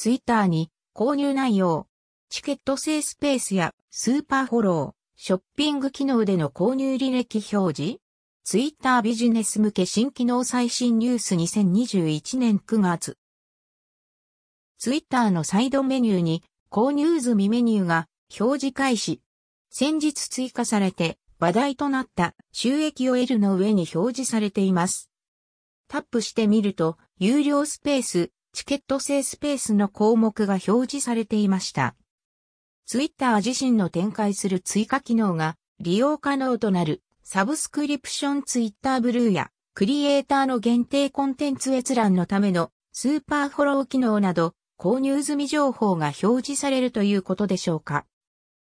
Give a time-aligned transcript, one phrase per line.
[0.00, 1.86] ツイッターに購入内容、
[2.30, 7.98] チケット制スペースやスーパーフォロー、ショッピング機能での購入履歴表示、
[8.42, 13.18] ツイッタービジネス向け新機能最新ニュース2021年9月。
[14.78, 18.06] ツイッターのサイドメニューに購入済みメニューが
[18.40, 19.20] 表示開始。
[19.68, 25.10] 先日追加されて話題となった収益を得るの上に表示されています。
[25.88, 31.94] タップしてみると、有料スペース、チケット制スペースの項目が表示されていました。
[32.86, 48.06] ツイッター自身の展開する追加機能が利用可能となるサブスクリプションツイッターブルーやクリエイターの限定コンテンツ閲覧のためのスーパーフォロー機能など購入済み情報が表示されるということでしょうか。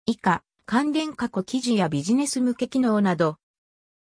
[0.05, 3.38] 以下、関連過去記事やビジネス向け機能など、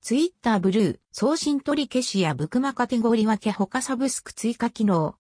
[0.01, 5.17] ツイッターブルー、送信取り消しやブクマカテゴリ分け他サブスク追加機能。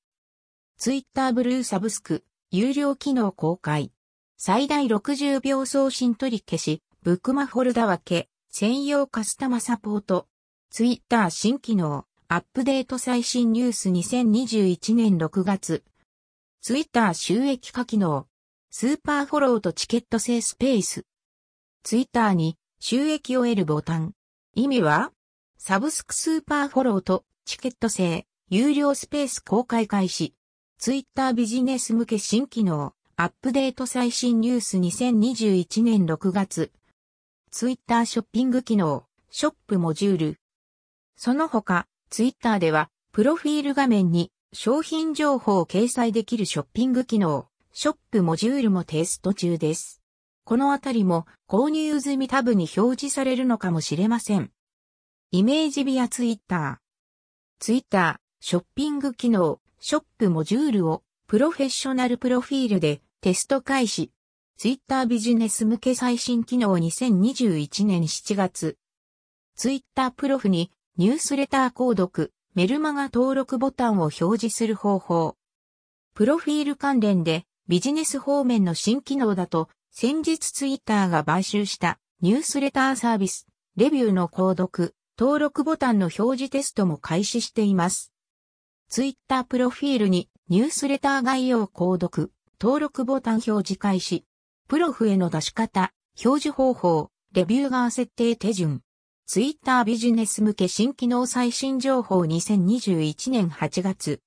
[0.78, 3.90] ツイッターブルーサブスク、有料機能公開。
[4.36, 10.28] 最大60秒送信取り消し、ブックマフォルダ分け、専用カスタマサポート。
[10.70, 15.82] ツイッター新機能、アップデート最新ニュース2021年6月。
[16.60, 18.28] ツイッター収益化機能。
[18.70, 21.06] スーパーフォローとチケット制スペース。
[21.82, 24.12] ツイッターに収益を得るボタン。
[24.54, 25.10] 意味は
[25.56, 30.37] サブスクスーパーフォローとチケット制有料スペース公開開始。
[30.80, 36.70] ツイッタービジネス向け新機能アップデート最新ニュース2021年6月。
[37.50, 40.40] ツイッターショッピング機能ショップモジュール。
[41.16, 50.00] その他、ツイッターではプロフィール画面に商品情報を掲載できるショッピング機能ショップモジュールもテスト中です。
[50.44, 54.52] このあたりも購入済みタブに表示されるのかもしれません。
[55.32, 56.76] イメージビアツイッター。
[57.58, 64.10] ツイッター、ショッピング機能、ショップモジュールをプロフェッショナルプロフィールでテスト開始。
[64.56, 68.76] ツイッタービジネス向け最新機能2021年7月。
[69.54, 75.36] ツイッタープロフにニュースレター購読、メルマガ登録ボタンを表示する方法。
[76.14, 83.46] プロフィール関連でビジネス方面の新機能だと先日ツイッターが買収したニュースレターサービス、
[83.76, 88.12] レビューの購読、登録ボタンの表示テストも開始しています。
[88.90, 94.24] ツイッタープロフィールにニュースレター概要購読、登録ボタン表示開始、
[94.66, 95.92] プロフへの出し方、
[96.24, 98.80] 表示方法、レビュー側設定手順。
[99.26, 104.22] ツイッタービジネス向け新機能最新情報2021年8月。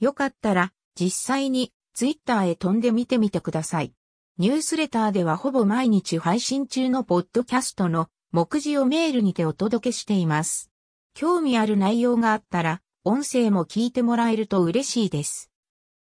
[0.00, 3.92] よかったら実際にツイッターへ飛んでみてみてください。
[4.36, 10.72] ニュースレターではほぼ毎日配信中のポッドキャストの目次をメールにてお届けしています。
[11.14, 15.52] 興味ある内容があったら、音声も聞いてもらえると嬉しいです。